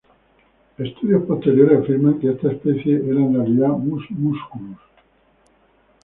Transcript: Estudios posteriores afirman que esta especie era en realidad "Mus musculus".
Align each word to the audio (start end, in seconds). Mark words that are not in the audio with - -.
Estudios 0.79 1.25
posteriores 1.27 1.77
afirman 1.77 2.17
que 2.19 2.31
esta 2.31 2.51
especie 2.51 2.95
era 2.95 3.19
en 3.19 3.35
realidad 3.35 3.67
"Mus 3.69 4.09
musculus". 4.09 4.79